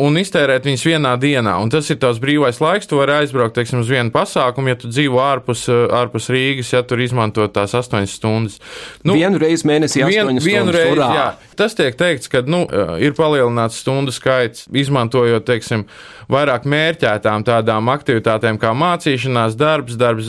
[0.00, 1.54] un iztērēt viņus vienā dienā.
[1.62, 2.88] Un tas ir tavs brīvais laiks.
[2.88, 6.82] Tu vari aizbraukt teiksim, uz vienu pasākumu, ja tu dzīvo ārpus, eh, ārpus Rīgas, ja
[6.86, 8.58] tur izmanto tās astoņas stundas.
[9.04, 10.96] Nu, vienu reizi mēnesī, vien, vienu reizi.
[10.96, 11.10] Urā.
[11.16, 15.84] Jā, tas tiek teikts, ka nu, eh, ir palielināts stundu skaits, izmantojot teiksim,
[16.30, 20.28] vairāk mērķētām tādām aktivitātēm kā mācīšanās, darbs, darbs,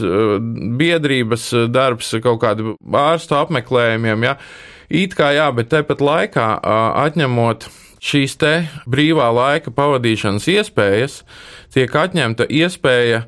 [0.77, 4.27] biedrības darbs, kaut kādu ārstu apmeklējumiem.
[4.29, 4.37] Ja.
[4.93, 6.47] It kā jā, bet tepat laikā
[7.07, 7.69] atņemot
[8.03, 8.53] šīs te
[8.89, 11.21] brīvā laika pavadīšanas iespējas
[11.73, 13.23] tiek atņemta iespēja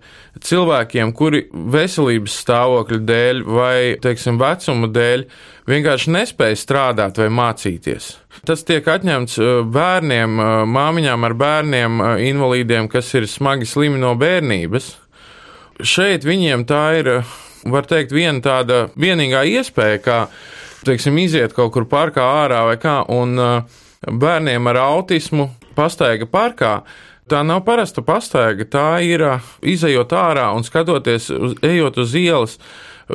[0.46, 5.24] cilvēkiem, kuri veselības stāvokļa dēļ vai, teiksim, vecuma dēļ
[5.72, 8.12] vienkārši nespēja strādāt vai mācīties.
[8.46, 10.38] Tas tiek atņemts uh, bērniem,
[10.76, 14.92] māmiņām ar bērniem, invalīdiem, kas ir smagi slimi no bērnības.
[15.84, 17.12] Šeit viņiem tā ir,
[17.66, 20.20] var teikt, viena tāda vienīgā iespēja, kā,
[20.86, 26.80] teiksim, iziet kaut kur parkā ārā vai kā, un uh, bērniem ar autismu pastaiga parkā.
[27.26, 29.24] Tā nav parasta pastaiga, tā ir
[29.66, 32.60] izējot ārā un skatoties, uz, ejot uz ielas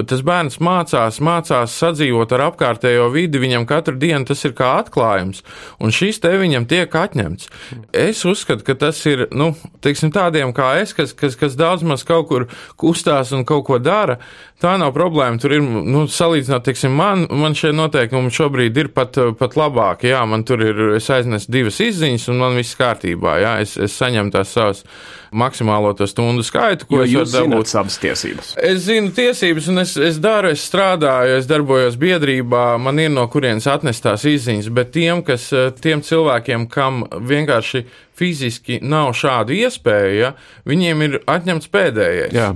[0.06, 5.42] tas bērns mācās, mācās sadzīvot ar apkārtējo vidi, viņam katru dienu tas ir kā atklājums,
[5.82, 7.50] un šis te viņam tiek atņemts.
[7.96, 9.52] Es uzskatu, ka tas ir, nu,
[9.84, 12.46] teiksim, tādiem kā es, kas, kas, kas daudz maz kaut kur
[12.80, 14.20] kustās un kaut ko dara,
[14.62, 15.40] tā nav problēma.
[15.42, 20.22] Tur ir, nu, salīdzinot, teiksim, man, man šie noteikumi šobrīd ir pat, pat labāki, jā,
[20.28, 24.34] man tur ir, es aiznesu divas izziņas, un man viss kārtībā, jā, es, es saņemu
[24.36, 24.84] tās savas
[25.32, 27.70] maksimālo to stundu skaitu, ko jo es varu dabūt.
[27.70, 28.52] Savas tiesības.
[28.66, 33.26] Es zinu tiesības, un es, es daru, es strādāju, es darbojos biedrībā, man ir no
[33.30, 35.50] kurienes atnestās izziņas, bet tiem, kas,
[35.82, 37.84] tiem cilvēkiem, kam vienkārši
[38.20, 40.34] fiziski nav šāda iespēja,
[40.68, 42.36] viņiem ir atņemts pēdējais.
[42.36, 42.50] Jā.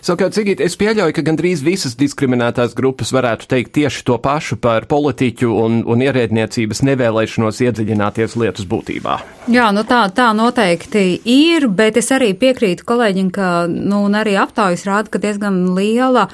[0.00, 4.86] Savukārt, Cigīt, es pieļauju, ka gandrīz visas diskriminētās grupas varētu teikt tieši to pašu par
[4.90, 9.18] politiķu un, un ierēdniecības nevēlēšanos iedziļināties lietas būtībā.
[9.50, 14.36] Jā, nu tā, tā noteikti ir, bet es arī piekrītu kolēģim, ka, nu, un arī
[14.40, 16.28] aptaujas rāda, ka diezgan liela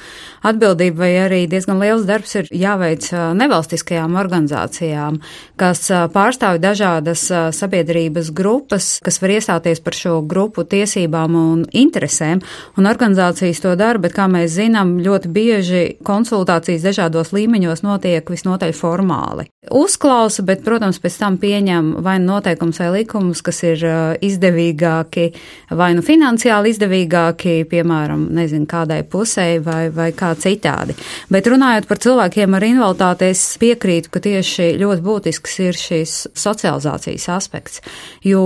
[0.46, 5.20] atbildība vai arī diezgan liels darbs ir jāveic nevalstiskajām organizācijām,
[5.60, 12.42] kas pārstāv dažādas sabiedrības grupas kas var iestāties par šo grupu tiesībām un interesēm,
[12.78, 18.74] un organizācijas to dara, bet, kā mēs zinām, ļoti bieži konsultācijas dažādos līmeņos notiek visnotaļ
[18.76, 19.48] formāli.
[19.66, 23.82] Uzklausa, bet, protams, pēc tam pieņem vai nu noteikums vai likumus, kas ir
[24.22, 25.26] izdevīgāki,
[25.74, 30.96] vai nu finansiāli izdevīgāki, piemēram, nezinu, kādai pusē vai, vai kā citādi.
[31.32, 37.28] Bet runājot par cilvēkiem ar invaliditāti, es piekrītu, ka tieši ļoti būtisks ir šīs socializācijas
[37.36, 37.82] aspekts,
[38.26, 38.44] jo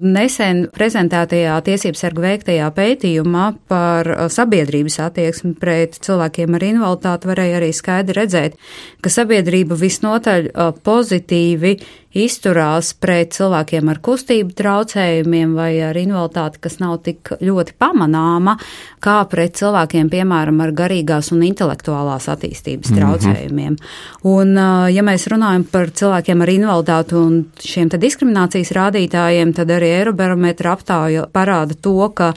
[0.00, 7.58] nesen prezentētajā tiesības sargu veiktajā pētījumā par uh, sabiedrības attieksmi pret cilvēkiem ar invaliditāti varēja
[7.60, 8.56] arī skaidri redzēt,
[9.02, 11.76] ka sabiedrība visnotaļ uh, pozitīvi
[12.14, 18.56] izturās pret cilvēkiem ar kustību traucējumiem vai ar invaliditāti, kas nav tik ļoti pamanāma,
[19.02, 23.00] kā pret cilvēkiem, piemēram, ar garīgās un intelektuālās attīstības mm -hmm.
[23.00, 23.76] traucējumiem.
[24.28, 24.56] Un,
[24.92, 31.26] ja mēs runājam par cilvēkiem ar invaliditāti un šiem diskriminācijas rādītājiem, tad arī Eirobarometra aptauja
[31.32, 32.32] parāda to, ka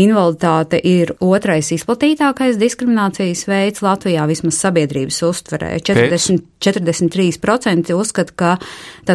[0.00, 5.72] invaliditāte ir otrais izplatītākais diskriminācijas veids Latvijā vismaz sabiedrības uztverē.
[5.80, 8.56] 40, 43% uzskata, ka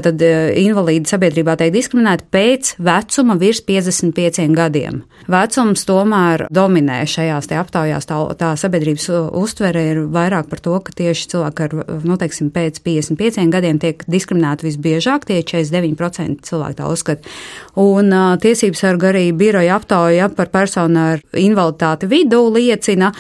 [0.05, 5.01] tātad e, invalīdi sabiedrībā tiek diskriminēti pēc vecuma virs 55 gadiem.
[5.31, 11.29] Vecums tomēr dominē šajās aptaujās, tā, tā sabiedrības uztvere ir vairāk par to, ka tieši
[11.33, 17.35] cilvēki ar, nu, teiksim, pēc 55 gadiem tiek diskriminēti visbiežāk, tie 49% cilvēki tā uzskata.
[17.81, 23.11] Un uh, tiesības sarga arī biroja aptauja par personu ar invaliditāti vidū liecina,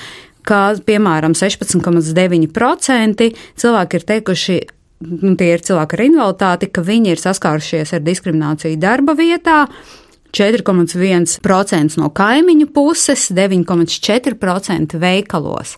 [0.45, 4.57] ka, piemēram, 16,9% cilvēki ir teikuši,
[5.03, 9.65] nu, tie ir cilvēki ar invaliditāti, ka viņi ir saskārušies ar diskrimināciju darba vietā.
[10.35, 15.75] 4,1% no kaimiņu puses, 9,4% veikalos.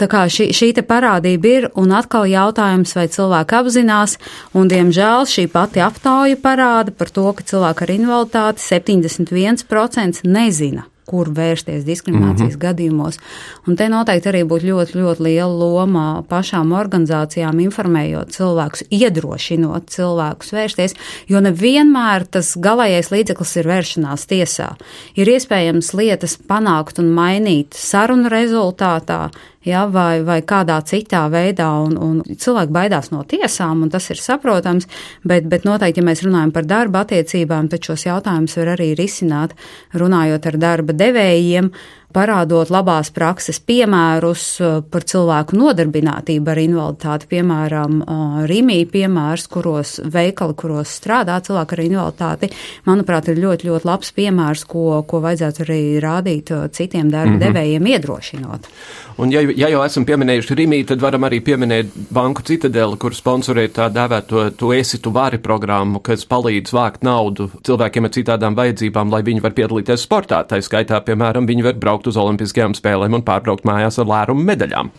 [0.00, 4.16] Tā kā šī, šī parādība ir, un atkal jautājums, vai cilvēki apzinās,
[4.56, 11.30] un diemžēl šī pati aptauja parāda par to, ka cilvēki ar invaliditāti 71% nezina kur
[11.34, 12.62] vērsties diskriminācijas mm -hmm.
[12.62, 13.18] gadījumos.
[13.66, 20.52] Un te noteikti arī būtu ļoti, ļoti liela loma pašām organizācijām informējot cilvēkus, iedrošinot cilvēkus
[20.52, 20.94] vērsties,
[21.28, 24.74] jo nevienmēr tas galējais līdzeklis ir vēršanās tiesā.
[25.16, 29.30] Ir iespējams lietas panākt un mainīt sarunu rezultātā,
[29.66, 31.68] ja, vai, vai kādā citā veidā.
[31.86, 34.88] Un, un cilvēki baidās no tiesām, un tas ir saprotams,
[35.28, 39.56] bet, bet noteikti, ja mēs runājam par darba attiecībām, tad šos jautājumus var arī risināt,
[39.98, 41.72] runājot ar darba devējiem
[42.14, 49.98] parādot labās prakses piemērus uh, par cilvēku nodarbinātību ar invaliditāti, piemēram, uh, Rīmī piemērs, kuros
[50.04, 52.52] veikali, kuros strādā cilvēki ar invaliditāti,
[52.88, 57.38] manuprāt, ir ļoti, ļoti labs piemērs, ko, ko vajadzētu arī rādīt uh, citiem darba mm
[57.38, 57.46] -hmm.
[57.46, 58.68] devējiem, iedrošinot.
[59.16, 63.68] Un, ja, ja jau esam pieminējuši Rīmī, tad varam arī pieminēt Banku Citadeli, kur sponsorē
[63.68, 69.10] tā dēvēto Tu esi tu vari programmu, kas palīdz vākt naudu cilvēkiem ar citādām vajadzībām,
[69.12, 70.42] lai viņi var piedalīties sportā.
[70.48, 74.42] Tā skaitā, piemēram, viņi var braukt braukt uz Olimpiskajām spēlēm un pārbraukt mājās ar lērumu
[74.42, 74.90] medaļām.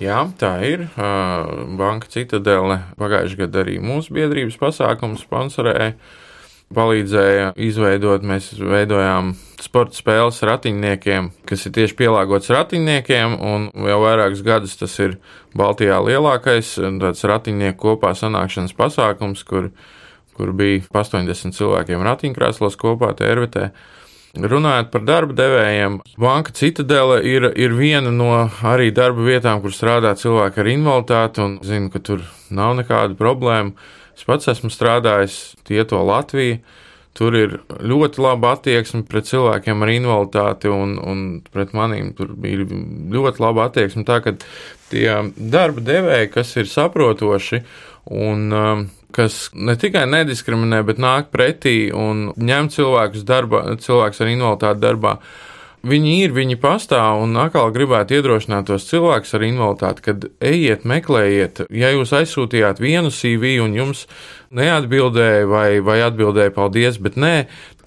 [0.00, 0.88] Jā, tā ir.
[1.76, 5.94] Banka Citadele pagājušajā gadā arī mūsu biedrības pasākumu sponsorēja.
[6.70, 13.34] Palīdzēja izveidot, mēs veidojām sporta spēles ratiņniekiem, kas ir tieši pielāgots ratiņniekiem,
[13.90, 15.16] jau vairākus gadus tas ir
[15.58, 19.72] Baltijā lielākais ratiņnieku kopā sanākšanas pasākums, kur,
[20.38, 23.72] kur bija 80 cilvēkiem ratiņkrēslos kopā TRVT.
[24.30, 28.28] Runājot par darba devējiem, Banka Citadele ir, ir viena no
[28.62, 32.22] arī darba vietām, kur strādā cilvēki ar invaliditāti, un zinu, ka tur
[32.54, 33.74] nav nekāda problēma.
[34.14, 36.60] Es pats esmu strādājis Tieto Latviju.
[37.18, 42.62] Tur ir ļoti laba attieksme pret cilvēkiem ar invaliditāti, un, un pret maniem tur bija
[42.70, 44.06] ļoti laba attieksme.
[44.06, 44.36] Tā kā
[44.92, 47.64] tie darba devēji, kas ir saprotoši
[48.14, 54.32] un um, kas ne tikai nediskriminē, bet nāk pretī un ņem cilvēkus darba, cilvēks ar
[54.32, 55.16] invaliditāti darbā.
[55.80, 61.62] Viņi ir, viņi pastāv, un atkal gribētu iedrošināt tos cilvēkus ar invaliditāti, kad ejiet, meklējiet,
[61.72, 64.02] ja jūs aizsūtījāt vienu CV un jums
[64.52, 67.32] neatbildēja vai, vai atbildēja paldies, bet nē,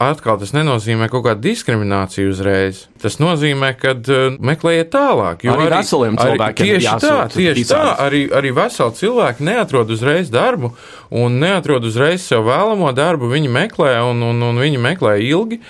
[0.02, 2.86] atkal tas nenozīmē kaut kādu diskrimināciju uzreiz.
[3.04, 5.46] Tas nozīmē, ka uh, meklējiet tālāk.
[5.46, 10.34] Jo arī, arī veseliem cilvēkiem tieši tā, tieši tā, arī, arī veseli cilvēki neatrod uzreiz
[10.34, 10.74] darbu
[11.14, 13.30] un neatrod uzreiz sev vēlamo darbu.
[13.38, 15.62] Viņi meklē un, un, un viņi meklē ilgi.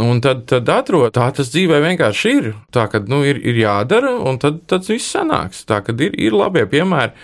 [0.00, 2.50] Un tad, tad atrod, tā tas dzīvē vienkārši ir.
[2.74, 5.62] Tā kā nu, ir, ir jādara, un tad, tad viss sanāks.
[5.68, 7.14] Tā kā ir, ir labie piemēri.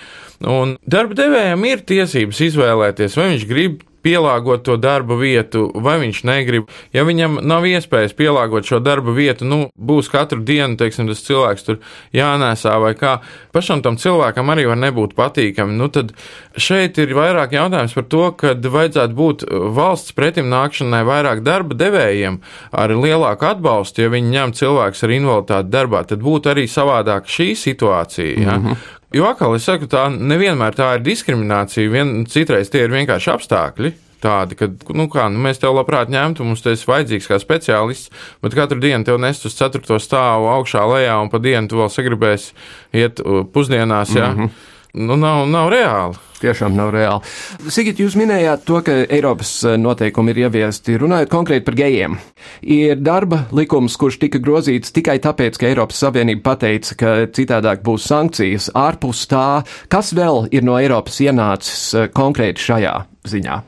[0.50, 6.22] Un darba devējiem ir tiesības izvēlēties, vai viņš grib pielāgot to darba vietu, vai viņš
[6.28, 6.70] negrib.
[6.96, 11.66] Ja viņam nav iespējas pielāgot šo darba vietu, nu, būs katru dienu, teiksim, tas cilvēks
[11.66, 11.80] tur
[12.16, 13.18] jānēsā vai kā.
[13.54, 15.76] Pašam tam cilvēkam arī var nebūt patīkami.
[15.78, 16.14] Nu, tad
[16.56, 22.40] šeit ir vairāk jautājums par to, ka vajadzētu būt valsts pretim nākšanai vairāk darba devējiem
[22.72, 27.52] ar lielāku atbalstu, ja viņi ņem cilvēks ar invaliditāti darbā, tad būtu arī savādāk šī
[27.58, 28.38] situācija.
[28.40, 28.56] Ja?
[28.58, 28.98] Mm -hmm.
[29.14, 33.92] Jo atkal es saku, tā nevienmēr tā ir diskriminācija, vien, citreiz tie ir vienkārši apstākļi.
[34.20, 38.10] Tādi, ka, nu kā, nu mēs tev labprāt ņemtu, mums tas ir vajadzīgs kā speciālists,
[38.44, 41.88] bet katru dienu tev nest uz ceturto stāvu augšā lejā un pa dienu tu vēl
[41.90, 42.52] sagribēsi
[43.00, 43.22] iet
[43.54, 44.28] pusdienās, jā.
[44.34, 46.18] Mm -hmm nu, nav, nav reāli.
[46.40, 47.30] Tiešām nav reāli.
[47.68, 52.16] Sigit, jūs minējāt to, ka Eiropas eh, noteikumi ir ieviesti runājot konkrēti par gejiem.
[52.64, 58.08] Ir darba likums, kurš tika grozīts tikai tāpēc, ka Eiropas Savienība pateica, ka citādāk būs
[58.08, 58.70] sankcijas.
[58.72, 59.60] Ārpus tā,
[59.92, 62.96] kas vēl ir no Eiropas ienācis eh, konkrēti šajā
[63.28, 63.60] ziņā?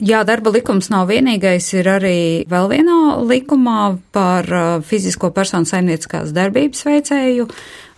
[0.00, 6.32] Jā, darba likums nav vienīgais, ir arī vēl vienā likumā par eh, fizisko personu saimnieciskās
[6.36, 7.48] darbības veicēju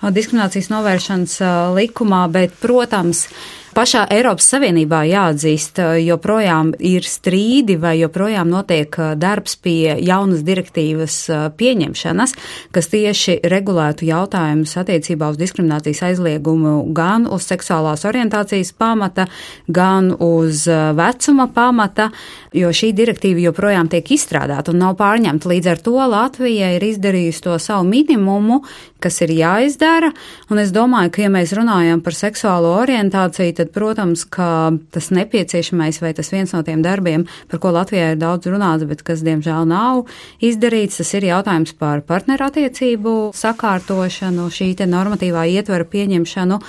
[0.03, 1.37] diskriminācijas novēršanas
[1.77, 3.29] likumā, bet, protams,
[3.73, 11.17] pašā Eiropas Savienībā jāatzīst, joprojām ir strīdi vai joprojām notiek darbs pie jaunas direktīvas
[11.57, 12.35] pieņemšanas,
[12.75, 19.27] kas tieši regulētu jautājumus attiecībā uz diskriminācijas aizliegumu gan uz seksuālās orientācijas pamata,
[19.69, 22.11] gan uz vecuma pamata,
[22.53, 25.49] jo šī direktīva joprojām tiek izstrādāta un nav pārņemta.
[25.49, 28.61] Līdz ar to Latvija ir izdarījusi to savu minimumu,
[29.03, 30.13] kas ir jāizdara,
[30.53, 36.01] un es domāju, ka, ja mēs runājam par seksuālo orientāciju, tad, protams, ka tas nepieciešamais
[36.03, 39.67] vai tas viens no tiem darbiem, par ko Latvijā ir daudz runāts, bet kas, diemžēl,
[39.71, 40.07] nav
[40.43, 46.61] izdarīts, tas ir jautājums par partnerattiecību sakārtošanu, šī te normatīvā ietvara pieņemšanu.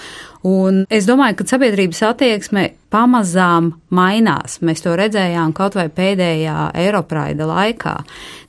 [0.44, 4.58] Un es domāju, ka sabiedrības attieksme pamazām mainās.
[4.60, 7.94] Mēs to redzējām kaut vai pēdējā Eiropraida laikā,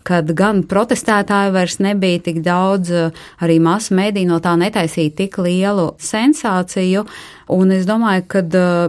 [0.03, 2.91] kad gan protestētāju vairs nebija tik daudz,
[3.39, 7.07] arī masu mēdī no tā netaisīja tik lielu sensāciju.
[7.55, 8.43] Un es domāju, ka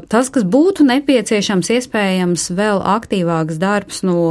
[0.10, 4.24] tas, kas būtu nepieciešams, iespējams, vēl aktīvāks darbs no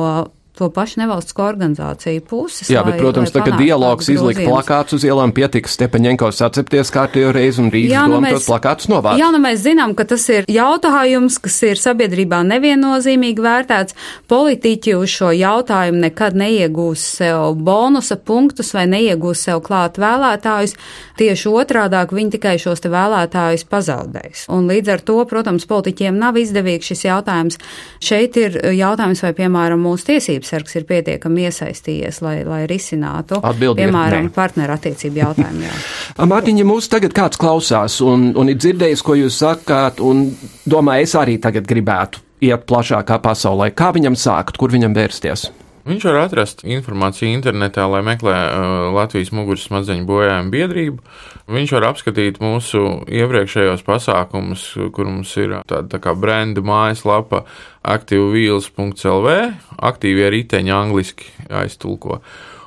[0.55, 2.69] to pašu nevalstisko organizāciju puses.
[2.71, 7.33] Jā, bet, lai, protams, lai tagad dialogs izlika plakāts uz ielām, pietika Stepaņenko sacepties kārtējo
[7.35, 9.19] reizi un jā, nu tos plakātus novāc.
[9.19, 13.99] Jā, nu mēs zinām, ka tas ir jautājums, kas ir sabiedrībā neviennozīmīgi vērtēts.
[14.31, 20.77] Politiķi uz šo jautājumu nekad neiegūs sev bonusa punktus vai neiegūs sev klāt vēlētājus.
[21.19, 24.47] Tieši otrādāk viņi tikai šos te vēlētājus pazaudēs.
[24.55, 27.61] Un līdz ar to, protams, politiķiem nav izdevīgs šis jautājums.
[28.03, 33.41] Šeit ir jautājums, vai, piemēram, mūsu tiesības tiesības sargs ir pietiekami iesaistījies, lai, lai risinātu,
[33.43, 35.73] Atbildi piemēram, partnerattiecību jautājumu.
[36.33, 40.33] Mārtiņ, ja mūs tagad kāds klausās un, un ir dzirdējis, ko jūs sakāt, un
[40.67, 45.51] domā, es arī tagad gribētu iet plašākā pasaulē, kā viņam sākt, kur viņam vērsties?
[45.85, 51.03] Viņš var atrast informāciju internetā, lai meklē uh, Latvijas muguras smadzeņu bojājumu biedrību.
[51.45, 52.81] Viņš var apskatīt mūsu
[53.13, 54.63] iepriekšējos pasākumus,
[54.97, 57.43] kur mums ir tāda tā kā brenda mājaslapa
[57.85, 59.35] aktīvvīls.lv,
[59.77, 62.23] aktīvie riteņi angliski aiztulko.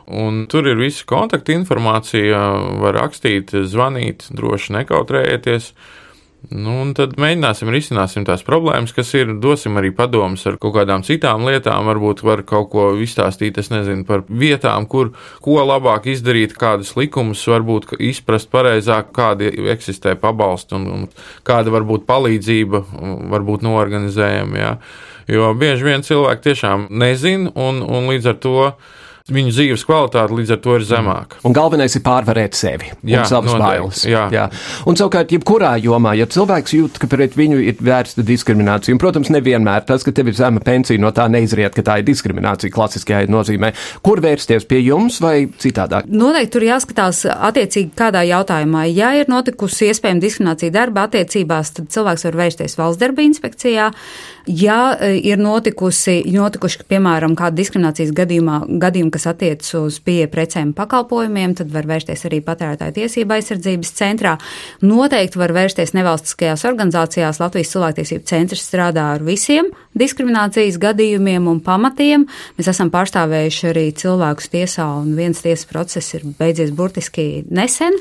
[0.08, 2.38] Un tur ir visa kontakta informācija,
[2.80, 5.74] var rakstīt, zvanīt, droši nekautrējieties.
[6.48, 9.34] Nu, un tad mēģināsim risināsim tās problēmas, kas ir.
[9.42, 11.90] Dosim arī padomus ar kaut kādām citām lietām.
[11.90, 15.12] Varbūt var kaut ko izstāstīt, es nezinu, par vietām, kur
[15.44, 21.08] ko labāk izdarīt, kādus likumus, varbūt izprast pareizāk, kādi eksistē pabalsti un, un
[21.48, 22.84] kāda varbūt palīdzība,
[23.34, 24.78] varbūt noorganizējama.
[25.28, 28.62] Jo bieži vien cilvēki tiešām nezina, un, un līdz ar to
[29.34, 31.40] viņu dzīves kvalitāte līdz ar to ir zemāka.
[31.48, 34.04] Un galvenais ir pārvarēt sevi jā, un savas bailes.
[34.08, 34.28] Jā.
[34.34, 34.46] jā.
[34.88, 39.32] Un savukārt, jebkurā jomā, ja cilvēks jūt, ka pret viņu ir vērsta diskriminācija, un, protams,
[39.34, 43.28] nevienmēr tas, ka tev ir zema pensija, no tā neizriet, ka tā ir diskriminācija klasiskajā
[43.32, 43.74] nozīmē.
[44.06, 46.08] Kur vērsties pie jums vai citādāk?
[46.08, 48.88] Noteikti tur jāskatās attiecīgi kādā jautājumā.
[48.94, 53.92] Ja ir notikusi iespējama diskriminācija darba attiecībās, tad cilvēks var vērsties valsts darba inspekcijā.
[54.48, 60.72] Ja e, ir notikusi, notikuši, piemēram, kāda diskriminācijas gadījumā, gadījuma, kas attiecas uz pieeja precēm
[60.78, 64.38] pakalpojumiem, tad var vērsties arī patērētāju tiesība aizsardzības centrā.
[64.88, 67.42] Noteikti var vērsties nevalstiskajās organizācijās.
[67.44, 72.26] Latvijas cilvēktiesību centrs strādā ar visiem diskriminācijas gadījumiem un pamatiem.
[72.58, 77.98] Mēs esam pārstāvējuši arī cilvēkus tiesā, un viens tiesas process ir beidzies burtiski nesen.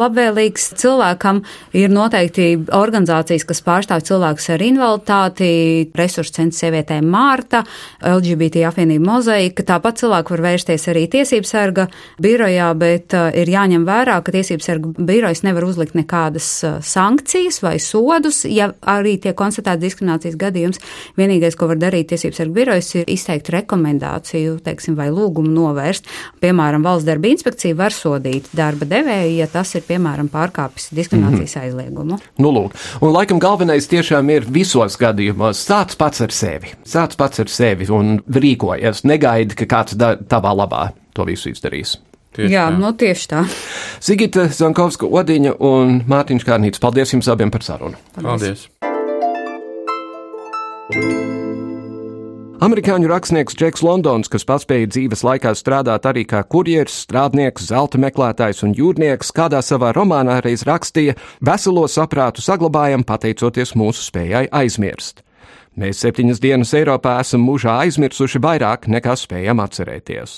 [0.00, 1.44] Labvēlīgs cilvēkam
[1.78, 5.50] ir noteikti organizācijas, kas pārstāv cilvēkus ar invaliditāti,
[5.98, 7.64] resursu centrs sievietēm Mārta,
[8.04, 9.64] LGBT apvienība Mozaika.
[9.66, 11.86] Tāpat cilvēki var vērsties arī tiesības sarga
[12.22, 17.60] birojā, bet uh, ir jāņem vērā, ka tiesības sarga birojas nevar uzlikt nekādas uh, sankcijas
[17.64, 20.82] vai sodus, ja arī tiek konstatēts diskriminācijas gadījums.
[21.18, 26.08] Vienīgais, ko var darīt tiesības sarga birojas, ir izteikt rekomendāciju, teiksim, vai lūgumu novērst.
[26.42, 31.60] Piemēram, valsts darba inspekcija var sodīt darba devēju, ja tas ir, piemēram, pārkāpis diskriminācijas mm
[31.60, 31.64] -hmm.
[31.64, 32.18] aizliegumu.
[32.38, 32.74] Nu, lūk.
[33.00, 36.72] Un laikam galvenais tiešām ir visos gadījumos sāc pats ar sevi.
[36.86, 39.04] Sāc pats ar sevi un rīkojies.
[39.08, 41.96] Negaidi, ka kāds da, tavā labā to visu izdarīs.
[42.34, 42.78] Tieši Jā, tā.
[42.82, 43.42] nu tieši tā.
[44.02, 47.98] Sigita Zankovska, Odiņa un Mārtiņš Kārnīts, paldies jums abiem par sarunu.
[48.18, 48.66] Paldies!
[50.90, 51.32] paldies.
[52.64, 58.62] Amerikāņu rakstnieks Džeks Londons, kas paspēja dzīves laikā strādāt arī kā kurjeris, strādnieks, zelta meklētājs
[58.66, 65.23] un jūrnieks, kādā savā romānā reiz rakstīja: Veselo saprātu saglabājam pateicoties mūsu spējai aizmirst.
[65.74, 70.34] Mēs septiņas dienas Eiropā esam mūžā aizmirsuši vairāk nekā spējam atcerēties.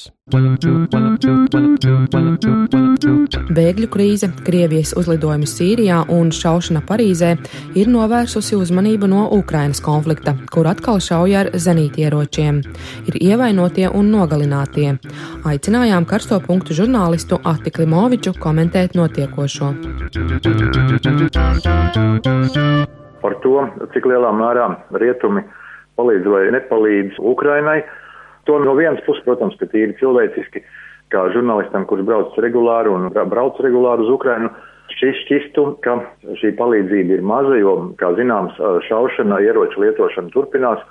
[3.59, 7.35] Bēgļu krīze, Krievijas uzlidojumi Sīrijā un šaušana Parīzē
[7.77, 12.65] ir novērsusi uzmanību no Ukrainas konflikta, kur atkal šauja ar zenītieročiem.
[13.05, 14.97] Ir ievainotie un nogalinātie.
[15.45, 19.75] Aicinājām karsto punktu žurnālistu Ati Klimoviču komentēt notiekošo
[23.27, 23.59] par to,
[23.95, 24.71] cik lielā mērā
[25.03, 25.43] rietumi
[25.99, 27.81] palīdz vai nepalīdz Ukrainai.
[28.47, 30.63] To no vienas puses, protams, ka tīri cilvēciski,
[31.11, 34.53] kā žurnālistam, kurš brauc regulāri un brauc regulāri uz Ukrainu,
[34.95, 35.99] šis šķistu, ka
[36.39, 38.55] šī palīdzība ir maza, jo, kā zināms,
[38.87, 40.85] šaušana, ieroču lietošana turpinās.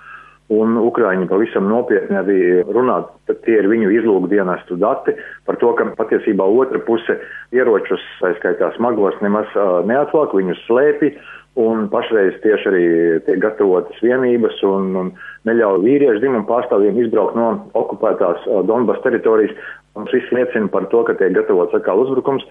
[0.53, 5.15] Un Ukrāņi pavisam nopietni arī runā, tad tie ir viņu izlūkdienestu dati
[5.47, 7.15] par to, ka patiesībā otra puse
[7.55, 9.49] ieročus, tā skaitā smagos, nemaz
[9.89, 11.15] neatklāk, viņus slēpj,
[11.55, 12.85] Un pašreiz tieši arī
[13.23, 15.11] tiek gatavotas vienības un, un
[15.47, 17.45] neļauj vīriešu dzimumu pārstāvjiem izbraukt no
[17.79, 19.55] okupētās Donbass teritorijas.
[19.95, 22.43] Un šis liecina par to, ka tiek gatavots atkal uzbrukums.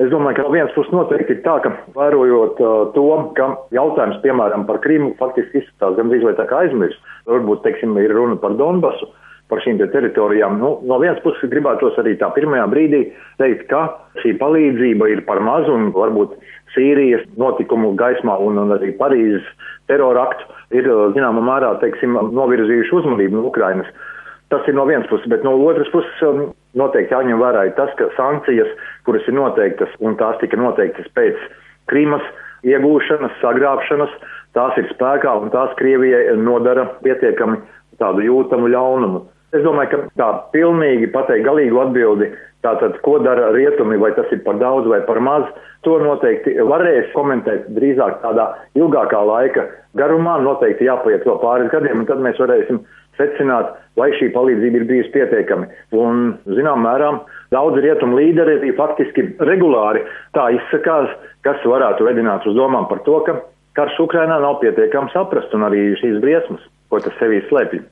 [0.00, 3.04] Es domāju, ka no vienas puses noteikti ir tā, ka vērojot uh, to,
[3.36, 7.12] ka jautājums, piemēram, par Krīmu faktiski izskatās gandrīz vai tā kā aizmirst.
[7.28, 9.08] Varbūt, teiksim, ir runa par Donbasu
[9.50, 10.58] par šīm te teritorijām.
[10.60, 13.02] Nu, no vienas puses gribētos arī tā pirmajā brīdī
[13.40, 13.84] teikt, ka
[14.22, 16.34] šī palīdzība ir par mazu un varbūt
[16.74, 19.46] Sīrijas notikumu gaismā un, un arī Parīzes
[19.90, 20.46] terora aktu
[20.76, 23.88] ir zināmā mērā, teiksim, novirzījuši uzmanību no Ukrainas.
[24.50, 26.42] Tas ir no vienas puses, bet no otras puses um,
[26.78, 28.68] noteikti jāņem vērā tas, ka sankcijas,
[29.06, 31.38] kuras ir noteiktas un tās tika noteiktas pēc
[31.90, 32.22] Krīmas
[32.66, 34.12] iegūšanas, sagrābšanas,
[34.58, 37.58] tās ir spēkā un tās Krievijai nodara pietiekami
[38.00, 39.24] tādu jūtamu ļaunumu.
[39.54, 42.30] Es domāju, ka tā pilnīgi pateikt galīgu atbildi,
[42.66, 45.46] tātad, ko dara rietumi, vai tas ir par daudz vai par maz,
[45.86, 49.68] to noteikti varēs komentēt drīzāk tādā ilgākā laika
[49.98, 52.82] garumā, noteikti jāpaiet vēl pāris gadiem, un tad mēs varēsim
[53.16, 55.70] secināt, vai šī palīdzība ir bijusi pietiekami.
[55.96, 57.14] Un, zinām, mērā
[57.54, 60.04] daudz rietumu līderi arī faktiski regulāri
[60.36, 61.12] tā izsakās,
[61.46, 63.38] kas varētu vedināt uz domām par to, ka
[63.78, 67.84] karš Ukrainā nav pietiekami saprast un arī šīs briesmas, ko tas sevī slēpj.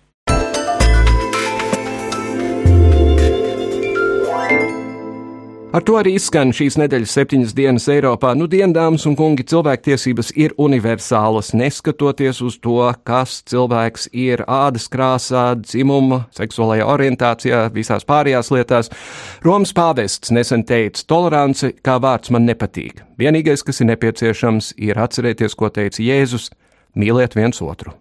[5.75, 8.31] Ar to arī izskan šīs nedēļas septiņas dienas Eiropā.
[8.39, 15.49] Nu, diendāmas un kungi, cilvēktiesības ir universālas, neskatoties uz to, kas cilvēks ir ādas krāsā,
[15.59, 18.95] dzimuma, seksuālajā orientācijā, visās pārējās lietās.
[19.43, 23.03] Romas pāvests nesen teica, tolerance kā vārds man nepatīk.
[23.18, 26.53] Vienīgais, kas ir nepieciešams, ir atcerēties, ko teica Jēzus-
[27.03, 27.99] mīliet viens otru.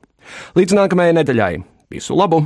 [0.53, 1.55] Līdz nākamajai nedēļai!
[1.89, 2.45] Visu labu!